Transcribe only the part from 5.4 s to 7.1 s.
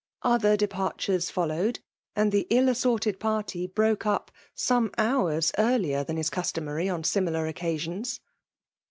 earlier than is customary on